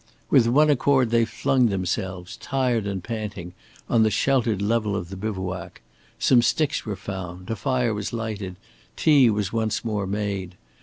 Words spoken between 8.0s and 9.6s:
lighted, tea was